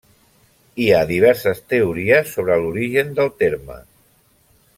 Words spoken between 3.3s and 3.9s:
terme.